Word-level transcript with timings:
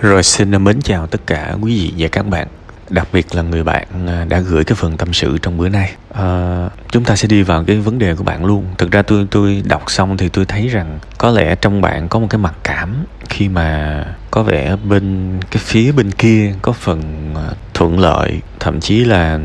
Rồi 0.00 0.22
xin 0.22 0.64
mến 0.64 0.80
chào 0.80 1.06
tất 1.06 1.20
cả 1.26 1.54
quý 1.60 1.80
vị 1.80 1.92
và 1.98 2.08
các 2.08 2.26
bạn 2.26 2.48
Đặc 2.90 3.08
biệt 3.12 3.34
là 3.34 3.42
người 3.42 3.64
bạn 3.64 3.86
à, 4.06 4.24
đã 4.28 4.40
gửi 4.40 4.64
cái 4.64 4.76
phần 4.76 4.96
tâm 4.96 5.12
sự 5.12 5.38
trong 5.42 5.58
bữa 5.58 5.68
nay. 5.68 5.92
À, 6.14 6.68
Chúng 6.90 7.04
ta 7.04 7.16
sẽ 7.16 7.28
đi 7.28 7.42
vào 7.42 7.64
cái 7.66 7.76
vấn 7.76 7.98
đề 7.98 8.14
của 8.14 8.24
bạn 8.24 8.44
luôn. 8.44 8.64
Thực 8.78 8.90
ra 8.90 9.02
tôi 9.02 9.26
tôi 9.30 9.62
đọc 9.64 9.90
xong 9.90 10.16
thì 10.16 10.28
tôi 10.28 10.44
thấy 10.44 10.68
rằng 10.68 10.98
Có 11.18 11.30
lẽ 11.30 11.54
trong 11.54 11.80
bạn 11.80 12.08
có 12.08 12.18
một 12.18 12.26
cái 12.30 12.38
mặc 12.38 12.54
cảm 12.64 13.04
Khi 13.28 13.48
mà 13.48 14.04
có 14.30 14.42
vẻ 14.42 14.76
bên 14.88 15.32
cái 15.50 15.62
phía 15.66 15.92
bên 15.92 16.10
kia 16.10 16.54
có 16.62 16.72
phần 16.72 17.34
à, 17.36 17.50
thuận 17.74 17.98
lợi. 17.98 18.40
Thậm 18.60 18.80
chí 18.80 19.04
là 19.04 19.38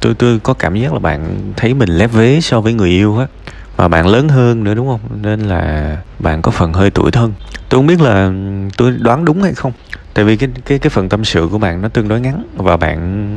tôi 0.00 0.14
tôi 0.14 0.38
có 0.38 0.54
cảm 0.54 0.74
giác 0.74 0.92
là 0.92 0.98
bạn 0.98 1.52
thấy 1.56 1.74
mình 1.74 1.88
lép 1.88 2.12
vế 2.12 2.40
so 2.40 2.60
với 2.60 2.72
người 2.72 2.90
yêu 2.90 3.18
á 3.18 3.26
mà 3.76 3.88
bạn 3.88 4.06
lớn 4.06 4.28
hơn 4.28 4.64
nữa, 4.64 4.74
đúng 4.74 4.88
không? 4.88 5.00
Nên 5.22 5.40
là 5.40 5.96
bạn 6.18 6.42
có 6.42 6.50
phần 6.50 6.72
hơi 6.72 6.90
tuổi 6.90 7.10
thân. 7.10 7.32
Tôi 7.68 7.78
không 7.78 7.86
biết 7.86 8.00
là 8.00 8.32
tôi 8.76 8.90
đoán 9.00 9.24
đúng 9.24 9.42
hay 9.42 9.54
không. 9.54 9.72
Tại 10.14 10.24
vì 10.24 10.36
cái 10.36 10.48
cái 10.64 10.78
cái 10.78 10.90
phần 10.90 11.08
tâm 11.08 11.24
sự 11.24 11.48
của 11.50 11.58
bạn 11.58 11.82
nó 11.82 11.88
tương 11.88 12.08
đối 12.08 12.20
ngắn 12.20 12.44
và 12.56 12.76
bạn 12.76 13.28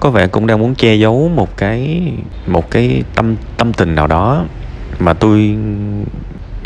có 0.00 0.10
vẻ 0.10 0.26
cũng 0.26 0.46
đang 0.46 0.58
muốn 0.58 0.74
che 0.74 0.94
giấu 0.94 1.30
một 1.34 1.56
cái 1.56 2.12
một 2.46 2.70
cái 2.70 3.02
tâm 3.14 3.36
tâm 3.56 3.72
tình 3.72 3.94
nào 3.94 4.06
đó 4.06 4.44
mà 4.98 5.12
tôi 5.12 5.56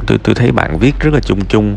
tôi 0.07 0.19
tôi 0.19 0.35
thấy 0.35 0.53
bạn 0.53 0.79
viết 0.79 1.01
rất 1.01 1.15
là 1.15 1.21
chung 1.21 1.45
chung, 1.45 1.77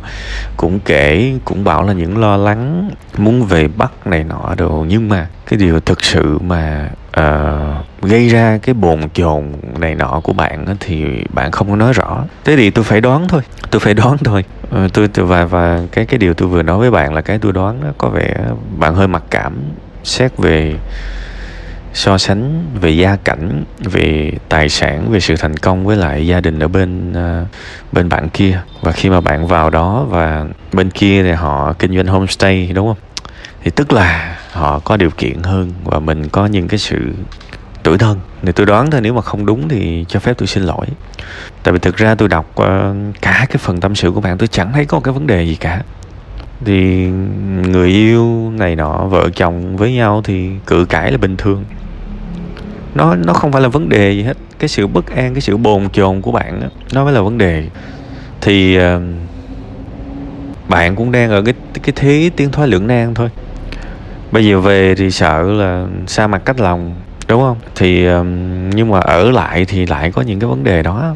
cũng 0.58 0.80
kể, 0.80 1.34
cũng 1.46 1.64
bảo 1.64 1.84
là 1.84 1.94
những 1.94 2.18
lo 2.18 2.38
lắng, 2.38 2.92
muốn 3.18 3.44
về 3.44 3.68
bắc 3.68 4.08
này 4.08 4.24
nọ 4.24 4.56
đồ. 4.58 4.86
Nhưng 4.90 5.10
mà 5.10 5.28
cái 5.46 5.60
điều 5.60 5.80
thực 5.80 6.04
sự 6.04 6.40
mà 6.40 6.90
uh, 7.20 7.86
gây 8.02 8.30
ra 8.30 8.60
cái 8.64 8.74
bồn 8.74 9.10
chồn 9.14 9.52
này 9.80 9.96
nọ 9.96 10.22
của 10.24 10.34
bạn 10.34 10.66
thì 10.80 11.24
bạn 11.34 11.52
không 11.52 11.70
có 11.70 11.76
nói 11.76 11.94
rõ. 11.94 12.24
Thế 12.44 12.56
thì 12.56 12.70
tôi 12.70 12.84
phải 12.84 13.02
đoán 13.02 13.28
thôi 13.28 13.42
tôi 13.72 13.80
phải 13.80 13.94
đoán 13.94 14.18
thôi. 14.18 14.44
Uh, 14.64 14.94
tôi, 14.94 15.08
tôi 15.08 15.26
và 15.26 15.46
và 15.46 15.80
cái 15.92 16.06
cái 16.06 16.18
điều 16.18 16.34
tôi 16.34 16.48
vừa 16.48 16.62
nói 16.62 16.78
với 16.78 16.92
bạn 16.92 17.14
là 17.14 17.22
cái 17.22 17.40
tôi 17.40 17.54
đoán 17.54 17.82
đó 17.84 17.90
có 17.98 18.10
vẻ 18.10 18.36
bạn 18.78 18.96
hơi 18.96 19.08
mặc 19.08 19.24
cảm 19.30 19.58
xét 20.04 20.38
về 20.38 20.76
so 21.94 22.18
sánh 22.18 22.66
về 22.82 22.90
gia 22.90 23.16
cảnh 23.16 23.64
về 23.80 24.32
tài 24.50 24.70
sản 24.70 25.12
về 25.12 25.20
sự 25.20 25.36
thành 25.36 25.58
công 25.58 25.86
với 25.86 25.98
lại 25.98 26.28
gia 26.28 26.42
đình 26.42 26.60
ở 26.60 26.68
bên 26.68 27.12
uh, 27.12 27.48
bên 27.92 28.10
bạn 28.10 28.30
kia. 28.30 28.62
Và 28.82 28.92
khi 28.92 29.10
mà 29.10 29.22
bạn 29.22 29.48
vào 29.48 29.70
đó 29.70 30.06
và 30.10 30.46
bên 30.74 30.90
kia 30.90 31.24
thì 31.24 31.32
họ 31.32 31.74
kinh 31.80 31.96
doanh 31.96 32.08
homestay 32.08 32.72
đúng 32.74 32.88
không? 32.88 32.98
Thì 33.64 33.72
tức 33.72 33.94
là 33.94 34.38
họ 34.52 34.80
có 34.80 34.98
điều 34.98 35.10
kiện 35.10 35.44
hơn 35.44 35.72
và 35.84 36.00
mình 36.00 36.30
có 36.30 36.46
những 36.46 36.68
cái 36.68 36.78
sự 36.80 37.14
tuổi 37.84 37.98
thân. 37.98 38.20
Thì 38.42 38.52
tôi 38.52 38.66
đoán 38.66 38.92
thôi 38.92 39.02
nếu 39.02 39.14
mà 39.14 39.22
không 39.22 39.46
đúng 39.46 39.70
thì 39.70 40.06
cho 40.08 40.20
phép 40.20 40.34
tôi 40.38 40.48
xin 40.48 40.64
lỗi. 40.64 40.86
Tại 41.64 41.74
vì 41.74 41.80
thực 41.80 41.98
ra 41.98 42.16
tôi 42.16 42.28
đọc 42.28 42.52
ờ, 42.56 42.96
cả 43.22 43.46
cái 43.50 43.58
phần 43.58 43.80
tâm 43.80 43.96
sự 43.96 44.12
của 44.12 44.22
bạn 44.22 44.38
tôi 44.38 44.48
chẳng 44.48 44.72
thấy 44.74 44.86
có 44.86 45.00
cái 45.00 45.14
vấn 45.14 45.28
đề 45.28 45.44
gì 45.44 45.56
cả. 45.56 45.82
Thì 46.66 47.08
người 47.68 47.90
yêu 47.90 48.52
này 48.58 48.76
nọ 48.76 49.06
vợ 49.06 49.30
chồng 49.36 49.78
với 49.78 49.94
nhau 49.94 50.22
thì 50.24 50.50
cự 50.66 50.86
cãi 50.86 51.12
là 51.12 51.18
bình 51.18 51.38
thường. 51.38 51.66
Nó 52.96 53.16
nó 53.16 53.34
không 53.34 53.52
phải 53.52 53.62
là 53.62 53.68
vấn 53.68 53.90
đề 53.90 54.12
gì 54.12 54.24
hết. 54.24 54.38
Cái 54.60 54.68
sự 54.68 54.88
bất 54.88 55.16
an 55.16 55.34
cái 55.34 55.42
sự 55.42 55.58
bồn 55.58 55.90
chồn 55.90 56.22
của 56.22 56.32
bạn 56.32 56.62
đó, 56.62 56.68
nó 56.94 57.04
mới 57.04 57.14
là 57.14 57.22
vấn 57.22 57.38
đề. 57.38 57.68
Thì 58.42 58.78
uh, 58.80 59.02
bạn 60.68 60.96
cũng 60.96 61.12
đang 61.12 61.30
ở 61.30 61.42
cái 61.42 61.54
cái 61.84 61.94
thế 61.96 62.30
tiến 62.36 62.52
thoái 62.52 62.68
lưỡng 62.68 62.88
nan 62.88 63.14
thôi 63.14 63.30
bây 64.32 64.46
giờ 64.46 64.60
về 64.60 64.96
thì 64.96 65.12
sợ 65.12 65.42
là 65.42 65.88
xa 66.08 66.28
mặt 66.28 66.42
cách 66.46 66.60
lòng, 66.60 66.96
đúng 67.28 67.42
không? 67.42 67.58
Thì 67.76 68.08
nhưng 68.76 68.92
mà 68.92 69.00
ở 69.00 69.32
lại 69.32 69.66
thì 69.66 69.86
lại 69.86 70.12
có 70.12 70.22
những 70.22 70.40
cái 70.40 70.50
vấn 70.50 70.64
đề 70.64 70.84
đó. 70.84 71.14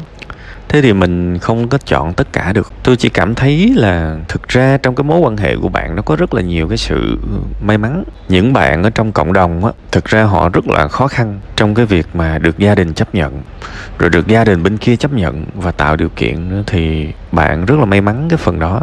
Thế 0.68 0.82
thì 0.82 0.92
mình 0.92 1.38
không 1.38 1.68
có 1.68 1.78
chọn 1.78 2.12
tất 2.12 2.32
cả 2.32 2.52
được. 2.52 2.72
Tôi 2.82 2.96
chỉ 2.96 3.08
cảm 3.08 3.34
thấy 3.34 3.72
là 3.76 4.16
thực 4.28 4.48
ra 4.48 4.78
trong 4.82 4.94
cái 4.94 5.04
mối 5.04 5.18
quan 5.18 5.36
hệ 5.36 5.56
của 5.56 5.68
bạn 5.68 5.96
nó 5.96 6.02
có 6.02 6.16
rất 6.16 6.34
là 6.34 6.42
nhiều 6.42 6.68
cái 6.68 6.76
sự 6.76 7.18
may 7.62 7.78
mắn. 7.78 8.04
Những 8.28 8.52
bạn 8.52 8.82
ở 8.82 8.90
trong 8.90 9.12
cộng 9.12 9.32
đồng 9.32 9.64
á, 9.64 9.72
thực 9.92 10.04
ra 10.04 10.22
họ 10.22 10.48
rất 10.48 10.68
là 10.68 10.88
khó 10.88 11.08
khăn 11.08 11.40
trong 11.56 11.74
cái 11.74 11.86
việc 11.86 12.06
mà 12.14 12.38
được 12.38 12.58
gia 12.58 12.74
đình 12.74 12.94
chấp 12.94 13.14
nhận, 13.14 13.42
rồi 13.98 14.10
được 14.10 14.26
gia 14.26 14.44
đình 14.44 14.62
bên 14.62 14.76
kia 14.76 14.96
chấp 14.96 15.12
nhận 15.12 15.44
và 15.54 15.72
tạo 15.72 15.96
điều 15.96 16.08
kiện 16.08 16.48
nữa 16.48 16.62
thì 16.66 17.08
bạn 17.32 17.64
rất 17.64 17.78
là 17.78 17.84
may 17.84 18.00
mắn 18.00 18.26
cái 18.28 18.36
phần 18.36 18.58
đó 18.58 18.80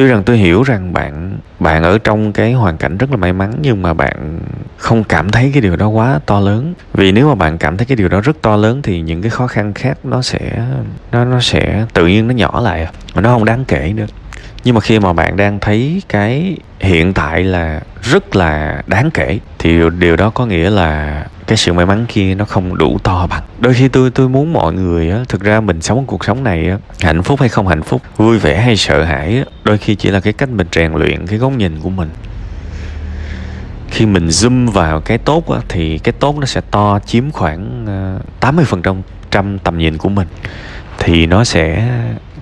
tuy 0.00 0.06
rằng 0.06 0.22
tôi 0.22 0.36
hiểu 0.36 0.62
rằng 0.62 0.92
bạn 0.92 1.38
bạn 1.58 1.82
ở 1.82 1.98
trong 1.98 2.32
cái 2.32 2.52
hoàn 2.52 2.76
cảnh 2.76 2.98
rất 2.98 3.10
là 3.10 3.16
may 3.16 3.32
mắn, 3.32 3.52
nhưng 3.62 3.82
mà 3.82 3.94
bạn 3.94 4.40
không 4.76 5.04
cảm 5.04 5.30
thấy 5.30 5.50
cái 5.52 5.62
điều 5.62 5.76
đó 5.76 5.88
quá 5.88 6.20
to 6.26 6.40
lớn. 6.40 6.74
Vì 6.92 7.12
nếu 7.12 7.28
mà 7.28 7.34
bạn 7.34 7.58
cảm 7.58 7.76
thấy 7.76 7.86
cái 7.86 7.96
điều 7.96 8.08
đó 8.08 8.20
rất 8.20 8.42
to 8.42 8.56
lớn 8.56 8.82
thì 8.82 9.00
những 9.00 9.22
cái 9.22 9.30
khó 9.30 9.46
khăn 9.46 9.74
khác 9.74 9.98
nó 10.04 10.22
sẽ, 10.22 10.66
nó 11.12 11.24
nó 11.24 11.40
sẽ 11.40 11.86
tự 11.94 12.06
nhiên 12.06 12.28
nó 12.28 12.34
nhỏ 12.34 12.60
lại 12.60 12.84
à. 12.84 12.90
mà 13.14 13.20
nó 13.20 13.32
không 13.32 13.44
đáng 13.44 13.64
kể 13.64 13.92
nữa. 13.96 14.06
Nhưng 14.64 14.74
mà 14.74 14.80
khi 14.80 14.98
mà 14.98 15.12
bạn 15.12 15.36
đang 15.36 15.60
thấy 15.60 16.02
cái 16.08 16.56
hiện 16.80 17.12
tại 17.12 17.44
là 17.44 17.80
rất 18.02 18.36
là 18.36 18.82
đáng 18.86 19.10
kể, 19.10 19.38
thì 19.58 19.78
điều 19.98 20.16
đó 20.16 20.30
có 20.30 20.46
nghĩa 20.46 20.70
là 20.70 21.24
cái 21.50 21.56
sự 21.56 21.72
may 21.72 21.86
mắn 21.86 22.06
kia 22.08 22.34
nó 22.34 22.44
không 22.44 22.78
đủ 22.78 22.98
to 23.02 23.26
bằng. 23.26 23.42
Đôi 23.58 23.74
khi 23.74 23.88
tôi 23.88 24.10
tôi 24.10 24.28
muốn 24.28 24.52
mọi 24.52 24.72
người 24.72 25.10
á 25.10 25.18
thực 25.28 25.40
ra 25.40 25.60
mình 25.60 25.80
sống 25.82 26.06
cuộc 26.06 26.24
sống 26.24 26.44
này 26.44 26.68
á 26.68 26.78
hạnh 27.00 27.22
phúc 27.22 27.40
hay 27.40 27.48
không 27.48 27.66
hạnh 27.66 27.82
phúc 27.82 28.02
vui 28.16 28.38
vẻ 28.38 28.60
hay 28.60 28.76
sợ 28.76 29.04
hãi 29.04 29.36
á 29.36 29.44
đôi 29.64 29.78
khi 29.78 29.94
chỉ 29.94 30.10
là 30.10 30.20
cái 30.20 30.32
cách 30.32 30.48
mình 30.48 30.66
rèn 30.72 30.92
luyện 30.92 31.26
cái 31.26 31.38
góc 31.38 31.52
nhìn 31.52 31.80
của 31.80 31.90
mình. 31.90 32.08
Khi 33.90 34.06
mình 34.06 34.28
zoom 34.28 34.70
vào 34.70 35.00
cái 35.00 35.18
tốt 35.18 35.50
á, 35.50 35.60
thì 35.68 35.98
cái 35.98 36.12
tốt 36.12 36.36
nó 36.38 36.46
sẽ 36.46 36.60
to 36.70 36.98
chiếm 37.06 37.30
khoảng 37.30 37.86
ờ, 38.40 38.50
80% 38.50 39.02
trăm 39.30 39.58
tầm 39.58 39.78
nhìn 39.78 39.98
của 39.98 40.08
mình. 40.08 40.28
Thì 40.98 41.26
nó 41.26 41.44
sẽ 41.44 41.88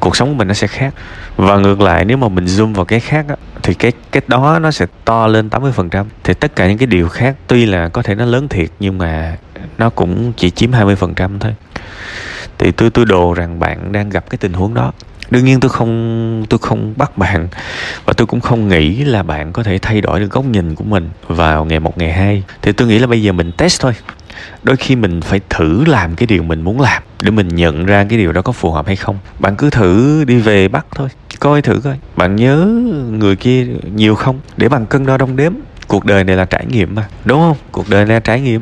cuộc 0.01 0.17
sống 0.17 0.29
của 0.29 0.35
mình 0.35 0.49
nó 0.49 0.55
sẽ 0.55 0.67
khác. 0.67 0.95
Và 1.37 1.57
ngược 1.57 1.81
lại 1.81 2.05
nếu 2.05 2.17
mà 2.17 2.29
mình 2.29 2.45
zoom 2.45 2.75
vào 2.75 2.85
cái 2.85 3.01
khác 3.01 3.27
á, 3.29 3.35
thì 3.69 3.75
cái 3.75 3.93
cái 4.13 4.23
đó 4.29 4.59
nó 4.59 4.71
sẽ 4.71 4.87
to 5.05 5.27
lên 5.27 5.49
80% 5.49 6.05
thì 6.25 6.35
tất 6.35 6.57
cả 6.57 6.69
những 6.69 6.79
cái 6.79 6.87
điều 6.87 7.09
khác, 7.09 7.37
tuy 7.47 7.67
là 7.67 7.89
có 7.89 8.03
thể 8.03 8.15
nó 8.15 8.25
lớn 8.25 8.49
thiệt, 8.49 8.69
nhưng 8.81 8.99
mà 8.99 9.37
nó 9.79 9.91
cũng 9.91 10.33
chỉ 10.37 10.51
chiếm 10.51 10.73
20% 10.73 11.39
thôi. 11.39 11.55
Thì 12.59 12.73
tôi 12.73 12.91
tôi 12.91 13.05
đồ 13.05 13.35
rằng 13.35 13.59
bạn 13.59 13.93
đang 13.93 14.11
gặp 14.11 14.31
cái 14.31 14.39
tình 14.39 14.53
huống 14.53 14.75
đó. 14.75 14.93
Đương 15.31 15.45
nhiên 15.45 15.61
tôi 15.61 15.69
không 15.69 16.45
tôi 16.49 16.59
không 16.59 16.95
bắt 16.97 17.19
bạn, 17.19 17.49
và 18.05 18.13
tôi 18.13 18.27
cũng 18.27 18.41
không 18.41 18.69
nghĩ 18.69 19.05
là 19.05 19.23
bạn 19.23 19.53
có 19.53 19.63
thể 19.63 19.79
thay 19.79 20.01
đổi 20.01 20.21
được 20.21 20.31
góc 20.31 20.45
nhìn 20.45 20.75
của 20.75 20.85
mình 20.85 21.11
vào 21.27 21.65
ngày 21.65 21.81
một, 21.81 21.99
ngày 21.99 22.13
hai. 22.13 22.43
Thì 22.63 22.73
tôi 22.73 22.89
nghĩ 22.89 22.99
là 22.99 23.07
bây 23.07 23.23
giờ 23.23 23.33
mình 23.33 23.53
test 23.53 23.83
thôi 23.83 23.93
đôi 24.63 24.77
khi 24.77 24.97
mình 24.97 25.21
phải 25.21 25.41
thử 25.51 25.85
làm 25.85 26.17
cái 26.17 26.27
điều 26.27 26.43
mình 26.43 26.61
muốn 26.61 26.81
làm 26.81 27.03
để 27.23 27.31
mình 27.31 27.49
nhận 27.49 27.87
ra 27.87 28.07
cái 28.09 28.19
điều 28.19 28.33
đó 28.33 28.43
có 28.43 28.53
phù 28.53 28.71
hợp 28.71 28.87
hay 28.87 28.97
không. 28.97 29.19
Bạn 29.39 29.57
cứ 29.57 29.71
thử 29.71 30.25
đi 30.25 30.39
về 30.39 30.69
bắt 30.69 30.87
thôi, 30.95 31.09
coi 31.41 31.63
thử 31.63 31.81
coi. 31.85 31.99
Bạn 32.17 32.37
nhớ 32.37 32.67
người 33.11 33.37
kia 33.37 33.67
nhiều 33.95 34.15
không? 34.15 34.41
Để 34.57 34.69
bằng 34.69 34.87
cân 34.87 35.07
đo 35.07 35.17
đong 35.17 35.37
đếm. 35.37 35.53
Cuộc 35.89 36.05
đời 36.05 36.25
này 36.25 36.37
là 36.37 36.45
trải 36.45 36.67
nghiệm 36.67 36.95
mà, 36.95 37.09
đúng 37.25 37.41
không? 37.41 37.57
Cuộc 37.73 37.89
đời 37.89 38.05
này 38.05 38.15
là 38.15 38.21
trải 38.21 38.41
nghiệm. 38.41 38.61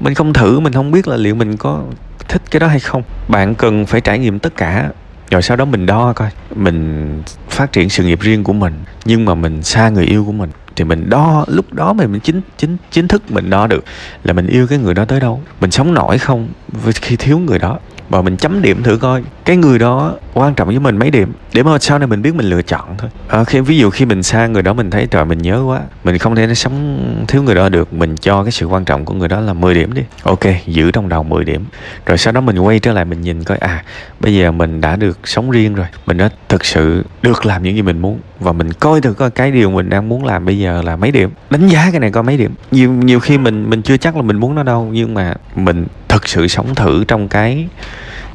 Mình 0.00 0.14
không 0.14 0.32
thử, 0.32 0.60
mình 0.60 0.72
không 0.72 0.90
biết 0.90 1.08
là 1.08 1.16
liệu 1.16 1.34
mình 1.34 1.56
có 1.56 1.82
thích 2.28 2.42
cái 2.50 2.60
đó 2.60 2.66
hay 2.66 2.80
không. 2.80 3.02
Bạn 3.28 3.54
cần 3.54 3.86
phải 3.86 4.00
trải 4.00 4.18
nghiệm 4.18 4.38
tất 4.38 4.56
cả. 4.56 4.90
Rồi 5.30 5.42
sau 5.42 5.56
đó 5.56 5.64
mình 5.64 5.86
đo 5.86 6.12
coi. 6.12 6.30
Mình 6.54 7.22
phát 7.48 7.72
triển 7.72 7.90
sự 7.90 8.04
nghiệp 8.04 8.20
riêng 8.20 8.44
của 8.44 8.52
mình, 8.52 8.74
nhưng 9.04 9.24
mà 9.24 9.34
mình 9.34 9.62
xa 9.62 9.88
người 9.88 10.04
yêu 10.04 10.24
của 10.24 10.32
mình 10.32 10.50
thì 10.76 10.84
mình 10.84 11.10
đo, 11.10 11.44
lúc 11.48 11.72
đó 11.72 11.92
mình 11.92 12.12
mình 12.12 12.20
chính 12.20 12.40
chính 12.56 12.76
chính 12.90 13.08
thức 13.08 13.22
mình 13.30 13.50
đo 13.50 13.66
được 13.66 13.84
là 14.24 14.32
mình 14.32 14.46
yêu 14.46 14.66
cái 14.66 14.78
người 14.78 14.94
đó 14.94 15.04
tới 15.04 15.20
đâu, 15.20 15.42
mình 15.60 15.70
sống 15.70 15.94
nổi 15.94 16.18
không 16.18 16.48
khi 16.94 17.16
thiếu 17.16 17.38
người 17.38 17.58
đó 17.58 17.78
và 18.08 18.22
mình 18.22 18.36
chấm 18.36 18.62
điểm 18.62 18.82
thử 18.82 18.96
coi. 18.96 19.22
Cái 19.44 19.56
người 19.56 19.78
đó 19.78 20.14
quan 20.34 20.54
trọng 20.54 20.68
với 20.68 20.78
mình 20.78 20.96
mấy 20.96 21.10
điểm. 21.10 21.32
Để 21.52 21.62
mà 21.62 21.78
sau 21.78 21.98
này 21.98 22.06
mình 22.06 22.22
biết 22.22 22.34
mình 22.34 22.46
lựa 22.46 22.62
chọn 22.62 22.88
thôi. 22.98 23.10
À, 23.28 23.44
khi 23.44 23.60
ví 23.60 23.78
dụ 23.78 23.90
khi 23.90 24.04
mình 24.04 24.22
xa 24.22 24.46
người 24.46 24.62
đó 24.62 24.72
mình 24.72 24.90
thấy 24.90 25.06
trời 25.06 25.24
mình 25.24 25.38
nhớ 25.38 25.62
quá. 25.66 25.80
Mình 26.04 26.18
không 26.18 26.36
thể 26.36 26.54
sống 26.54 26.98
thiếu 27.28 27.42
người 27.42 27.54
đó 27.54 27.68
được. 27.68 27.92
Mình 27.92 28.16
cho 28.16 28.42
cái 28.42 28.52
sự 28.52 28.66
quan 28.66 28.84
trọng 28.84 29.04
của 29.04 29.14
người 29.14 29.28
đó 29.28 29.40
là 29.40 29.52
10 29.52 29.74
điểm 29.74 29.94
đi. 29.94 30.02
Ok 30.22 30.40
giữ 30.66 30.90
trong 30.90 31.08
đầu 31.08 31.22
10 31.22 31.44
điểm. 31.44 31.64
Rồi 32.06 32.18
sau 32.18 32.32
đó 32.32 32.40
mình 32.40 32.58
quay 32.58 32.78
trở 32.78 32.92
lại 32.92 33.04
mình 33.04 33.20
nhìn 33.20 33.44
coi 33.44 33.58
à 33.58 33.84
bây 34.20 34.34
giờ 34.34 34.52
mình 34.52 34.80
đã 34.80 34.96
được 34.96 35.18
sống 35.24 35.50
riêng 35.50 35.74
rồi. 35.74 35.86
Mình 36.06 36.16
đã 36.16 36.28
thực 36.48 36.64
sự 36.64 37.04
được 37.22 37.46
làm 37.46 37.62
những 37.62 37.76
gì 37.76 37.82
mình 37.82 37.98
muốn. 37.98 38.18
Và 38.40 38.52
mình 38.52 38.72
coi 38.72 39.00
thử 39.00 39.12
coi 39.12 39.30
cái 39.30 39.50
điều 39.50 39.70
mình 39.70 39.88
đang 39.88 40.08
muốn 40.08 40.24
làm 40.24 40.44
bây 40.44 40.58
giờ 40.58 40.82
là 40.82 40.96
mấy 40.96 41.10
điểm. 41.10 41.30
Đánh 41.50 41.68
giá 41.68 41.88
cái 41.90 42.00
này 42.00 42.10
coi 42.10 42.22
mấy 42.22 42.36
điểm. 42.36 42.54
Nhiều 42.70 42.90
nhiều 42.90 43.20
khi 43.20 43.38
mình 43.38 43.70
mình 43.70 43.82
chưa 43.82 43.96
chắc 43.96 44.16
là 44.16 44.22
mình 44.22 44.36
muốn 44.36 44.54
nó 44.54 44.62
đâu. 44.62 44.90
Nhưng 44.92 45.14
mà 45.14 45.34
mình 45.56 45.86
thực 46.14 46.28
sự 46.28 46.48
sống 46.48 46.74
thử 46.74 47.04
trong 47.04 47.28
cái 47.28 47.66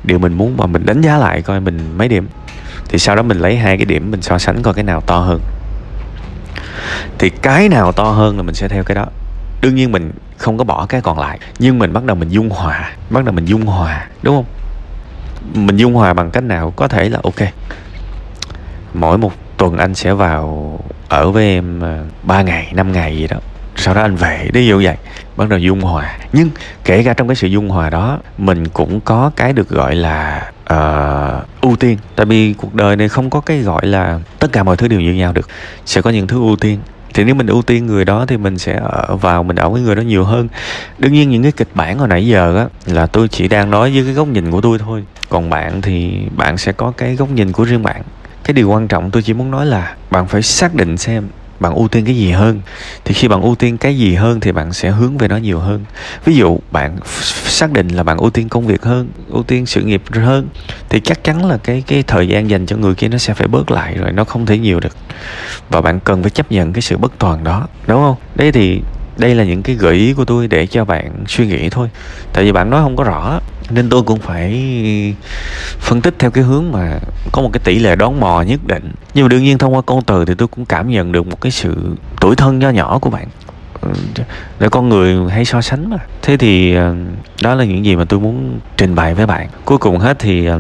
điều 0.04 0.20
mình 0.20 0.34
muốn 0.34 0.58
mà 0.58 0.66
mình 0.66 0.86
đánh 0.86 1.02
giá 1.02 1.18
lại 1.18 1.42
coi 1.42 1.60
mình 1.60 1.98
mấy 1.98 2.08
điểm. 2.08 2.28
Thì 2.90 2.98
sau 2.98 3.16
đó 3.16 3.22
mình 3.22 3.40
lấy 3.40 3.58
hai 3.58 3.78
cái 3.78 3.86
điểm 3.86 4.12
mình 4.12 4.22
so 4.22 4.38
sánh 4.38 4.62
coi 4.64 4.74
cái 4.74 4.84
nào 4.84 5.02
to 5.02 5.20
hơn. 5.20 5.40
Thì 7.20 7.30
cái 7.30 7.70
nào 7.70 7.92
to 7.92 8.04
hơn 8.04 8.38
là 8.38 8.44
mình 8.44 8.56
sẽ 8.56 8.68
theo 8.68 8.84
cái 8.84 8.96
đó. 8.96 9.06
Đương 9.62 9.76
nhiên 9.76 9.92
mình 9.92 10.12
không 10.38 10.58
có 10.58 10.64
bỏ 10.64 10.86
cái 10.86 11.02
còn 11.02 11.20
lại, 11.20 11.40
nhưng 11.60 11.80
mình 11.80 11.94
bắt 11.94 12.04
đầu 12.04 12.16
mình 12.16 12.30
dung 12.30 12.50
hòa, 12.50 12.92
bắt 13.10 13.26
đầu 13.26 13.34
mình 13.34 13.46
dung 13.46 13.66
hòa, 13.66 14.08
đúng 14.22 14.36
không? 14.36 14.46
Mình 15.66 15.78
dung 15.78 15.94
hòa 15.94 16.14
bằng 16.14 16.32
cách 16.32 16.44
nào? 16.44 16.74
Có 16.76 16.88
thể 16.88 17.10
là 17.10 17.20
ok, 17.24 17.50
mỗi 18.94 19.18
một 19.18 19.34
tuần 19.58 19.78
anh 19.78 19.96
sẽ 19.96 20.14
vào 20.14 20.80
ở 21.10 21.32
với 21.32 21.46
em 21.46 21.80
ờ, 21.80 22.04
3 22.24 22.42
ngày 22.42 22.72
5 22.74 22.92
ngày 22.92 23.18
gì 23.18 23.28
đó 23.28 23.38
sau 23.80 23.94
đó 23.94 24.02
anh 24.02 24.16
về 24.16 24.50
đi 24.54 24.66
như 24.66 24.78
vậy? 24.84 24.96
Bắt 25.38 25.50
đầu 25.50 25.60
dung 25.60 25.82
hòa. 25.82 26.18
Nhưng 26.34 26.50
kể 26.84 27.04
cả 27.04 27.14
trong 27.14 27.28
cái 27.28 27.36
sự 27.36 27.48
dung 27.48 27.70
hòa 27.70 27.90
đó 27.90 28.20
mình 28.38 28.68
cũng 28.68 29.00
có 29.00 29.32
cái 29.36 29.54
được 29.54 29.70
gọi 29.70 29.96
là 29.96 30.52
uh, 30.74 31.62
ưu 31.62 31.76
tiên. 31.76 31.98
Tại 32.16 32.26
vì 32.26 32.54
cuộc 32.54 32.76
đời 32.76 32.96
này 32.96 33.10
không 33.10 33.30
có 33.30 33.40
cái 33.40 33.60
gọi 33.60 33.86
là 33.86 34.20
tất 34.40 34.52
cả 34.52 34.64
mọi 34.64 34.78
thứ 34.78 34.88
đều 34.88 35.00
như 35.00 35.14
nhau 35.14 35.34
được. 35.34 35.48
Sẽ 35.86 36.02
có 36.02 36.10
những 36.10 36.28
thứ 36.28 36.38
ưu 36.38 36.56
tiên. 36.56 36.80
Thì 37.14 37.24
nếu 37.24 37.36
mình 37.36 37.48
ưu 37.48 37.62
tiên 37.62 37.88
người 37.88 38.06
đó 38.06 38.26
thì 38.28 38.38
mình 38.38 38.58
sẽ 38.58 38.80
ở 38.84 39.16
vào 39.16 39.44
mình 39.44 39.56
ở 39.56 39.70
với 39.70 39.82
người 39.82 39.96
đó 39.96 40.02
nhiều 40.02 40.24
hơn. 40.24 40.48
Đương 40.98 41.14
nhiên 41.14 41.30
những 41.30 41.44
cái 41.44 41.52
kịch 41.52 41.70
bản 41.74 41.98
hồi 41.98 42.08
nãy 42.08 42.28
giờ 42.28 42.58
á 42.58 42.66
là 42.86 43.06
tôi 43.06 43.28
chỉ 43.28 43.48
đang 43.48 43.72
nói 43.72 43.92
với 43.92 44.04
cái 44.04 44.14
góc 44.14 44.28
nhìn 44.28 44.52
của 44.52 44.62
tôi 44.62 44.80
thôi. 44.80 45.04
Còn 45.30 45.50
bạn 45.50 45.82
thì 45.82 46.22
bạn 46.36 46.58
sẽ 46.58 46.72
có 46.72 46.92
cái 46.98 47.16
góc 47.16 47.30
nhìn 47.32 47.52
của 47.52 47.64
riêng 47.64 47.84
bạn. 47.84 48.02
Cái 48.44 48.54
điều 48.54 48.70
quan 48.70 48.88
trọng 48.88 49.12
tôi 49.12 49.24
chỉ 49.24 49.34
muốn 49.34 49.52
nói 49.52 49.66
là 49.66 49.96
bạn 50.12 50.28
phải 50.28 50.42
xác 50.42 50.76
định 50.76 50.98
xem 50.98 51.28
bạn 51.60 51.74
ưu 51.74 51.88
tiên 51.88 52.06
cái 52.06 52.16
gì 52.16 52.32
hơn, 52.32 52.62
thì 53.06 53.14
khi 53.14 53.28
bạn 53.28 53.42
ưu 53.42 53.56
tiên 53.56 53.78
cái 53.78 53.98
gì 53.98 54.16
hơn 54.16 54.40
thì 54.40 54.52
bạn 54.52 54.74
sẽ 54.74 54.90
hướng 54.90 55.18
về 55.18 55.28
nó 55.28 55.38
nhiều 55.38 55.60
hơn. 55.60 55.86
Ví 56.26 56.36
dụ, 56.36 56.60
bạn 56.72 56.98
xác 57.46 57.72
định 57.72 57.88
là 57.88 58.04
bạn 58.04 58.18
ưu 58.18 58.30
tiên 58.30 58.50
công 58.50 58.68
việc 58.68 58.84
hơn, 58.84 59.10
ưu 59.30 59.44
tiên 59.44 59.66
sự 59.66 59.82
nghiệp 59.82 60.02
hơn, 60.12 60.48
thì 60.90 61.00
chắc 61.00 61.24
chắn 61.24 61.46
là 61.46 61.58
cái 61.58 61.84
cái 61.88 62.04
thời 62.04 62.28
gian 62.28 62.50
dành 62.50 62.66
cho 62.66 62.78
người 62.78 62.96
kia 62.96 63.08
nó 63.08 63.18
sẽ 63.18 63.34
phải 63.34 63.48
bớt 63.48 63.72
lại 63.72 63.96
rồi 63.98 64.12
nó 64.12 64.24
không 64.24 64.46
thể 64.46 64.58
nhiều 64.58 64.80
được. 64.80 64.98
Và 65.70 65.82
bạn 65.82 66.00
cần 66.00 66.22
phải 66.22 66.32
chấp 66.32 66.52
nhận 66.52 66.74
cái 66.74 66.82
sự 66.82 66.98
bất 66.98 67.12
toàn 67.20 67.44
đó, 67.44 67.68
đúng 67.88 68.02
không? 68.02 68.16
Đấy 68.36 68.52
thì, 68.52 68.82
đây 69.18 69.36
là 69.36 69.44
những 69.44 69.64
cái 69.64 69.76
gợi 69.76 69.96
ý 69.96 70.14
của 70.14 70.26
tôi 70.26 70.48
để 70.48 70.68
cho 70.68 70.86
bạn 70.86 71.12
suy 71.28 71.48
nghĩ 71.48 71.70
thôi. 71.70 71.90
Tại 72.34 72.44
vì 72.44 72.52
bạn 72.52 72.70
nói 72.70 72.82
không 72.82 72.96
có 72.96 73.04
rõ 73.04 73.40
nên 73.70 73.90
tôi 73.90 74.04
cũng 74.04 74.20
phải 74.20 75.16
phân 75.80 76.02
tích 76.02 76.16
theo 76.20 76.32
cái 76.32 76.44
hướng 76.44 76.72
mà 76.72 77.00
có 77.32 77.42
một 77.42 77.50
cái 77.54 77.62
tỷ 77.64 77.80
lệ 77.80 77.96
đón 77.96 78.20
mò 78.20 78.42
nhất 78.42 78.60
định. 78.68 78.92
Nhưng 79.14 79.26
mà 79.26 79.30
đương 79.30 79.44
nhiên 79.44 79.58
thông 79.58 79.76
qua 79.76 79.82
câu 79.82 80.02
từ 80.06 80.26
thì 80.26 80.34
tôi 80.38 80.48
cũng 80.48 80.66
cảm 80.66 80.90
nhận 80.90 81.12
được 81.12 81.28
một 81.28 81.42
cái 81.42 81.52
sự 81.52 81.96
tuổi 82.22 82.36
thân 82.36 82.60
nho 82.60 82.70
nhỏ 82.70 83.00
của 83.00 83.10
bạn. 83.10 83.28
Ừ, 83.82 83.90
để 84.60 84.70
con 84.70 84.90
người 84.90 85.32
hay 85.32 85.46
so 85.46 85.62
sánh 85.62 85.90
mà. 85.90 85.98
Thế 86.22 86.38
thì 86.38 86.76
ờ, 86.76 86.96
đó 87.44 87.56
là 87.56 87.64
những 87.64 87.86
gì 87.86 87.96
mà 87.96 88.04
tôi 88.04 88.20
muốn 88.20 88.60
trình 88.78 88.96
bày 88.96 89.14
với 89.14 89.26
bạn. 89.26 89.48
Cuối 89.66 89.78
cùng 89.78 90.00
hết 90.00 90.20
thì 90.20 90.46
ờ, 90.46 90.60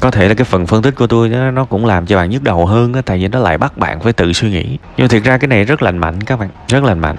có 0.00 0.10
thể 0.10 0.28
là 0.28 0.34
cái 0.34 0.44
phần 0.44 0.66
phân 0.66 0.82
tích 0.82 0.94
của 0.94 1.06
tôi 1.06 1.28
nó 1.28 1.50
nó 1.50 1.64
cũng 1.64 1.86
làm 1.86 2.06
cho 2.06 2.16
bạn 2.16 2.30
nhức 2.30 2.42
đầu 2.42 2.66
hơn 2.66 2.92
đó, 2.92 3.00
tại 3.04 3.18
vì 3.18 3.28
nó 3.28 3.38
lại 3.38 3.58
bắt 3.58 3.78
bạn 3.78 4.00
phải 4.00 4.12
tự 4.12 4.32
suy 4.32 4.50
nghĩ. 4.50 4.78
Nhưng 4.96 5.08
thực 5.08 5.24
ra 5.24 5.38
cái 5.38 5.48
này 5.48 5.64
rất 5.64 5.82
lành 5.82 5.98
mạnh 5.98 6.20
các 6.20 6.38
bạn 6.38 6.48
rất 6.68 6.84
lành 6.84 6.98
mạnh. 6.98 7.16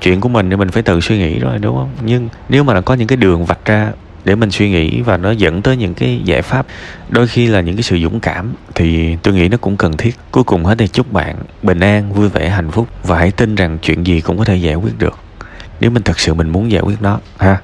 Chuyện 0.00 0.20
của 0.20 0.28
mình 0.28 0.50
thì 0.50 0.56
mình 0.56 0.68
phải 0.68 0.82
tự 0.82 1.00
suy 1.00 1.18
nghĩ 1.18 1.38
rồi 1.38 1.58
đúng 1.58 1.76
không? 1.76 1.90
Nhưng 2.04 2.28
nếu 2.48 2.64
mà 2.64 2.74
nó 2.74 2.80
có 2.80 2.94
những 2.94 3.08
cái 3.08 3.16
đường 3.16 3.44
vạch 3.44 3.64
ra 3.64 3.92
để 4.30 4.36
mình 4.36 4.50
suy 4.50 4.70
nghĩ 4.70 5.00
và 5.00 5.16
nó 5.16 5.30
dẫn 5.30 5.62
tới 5.62 5.76
những 5.76 5.94
cái 5.94 6.20
giải 6.24 6.42
pháp. 6.42 6.66
Đôi 7.08 7.28
khi 7.28 7.46
là 7.46 7.60
những 7.60 7.76
cái 7.76 7.82
sự 7.82 7.98
dũng 8.02 8.20
cảm 8.20 8.54
thì 8.74 9.16
tôi 9.22 9.34
nghĩ 9.34 9.48
nó 9.48 9.56
cũng 9.56 9.76
cần 9.76 9.96
thiết. 9.96 10.16
Cuối 10.30 10.44
cùng 10.44 10.64
hết 10.64 10.74
thì 10.78 10.88
chúc 10.88 11.12
bạn 11.12 11.36
bình 11.62 11.80
an, 11.80 12.12
vui 12.12 12.28
vẻ, 12.28 12.48
hạnh 12.48 12.70
phúc 12.70 12.88
và 13.04 13.18
hãy 13.18 13.30
tin 13.30 13.54
rằng 13.54 13.78
chuyện 13.82 14.06
gì 14.06 14.20
cũng 14.20 14.38
có 14.38 14.44
thể 14.44 14.56
giải 14.56 14.74
quyết 14.74 14.98
được. 14.98 15.18
Nếu 15.80 15.90
mình 15.90 16.02
thật 16.02 16.18
sự 16.18 16.34
mình 16.34 16.48
muốn 16.48 16.70
giải 16.70 16.82
quyết 16.82 17.02
nó, 17.02 17.20
ha? 17.38 17.58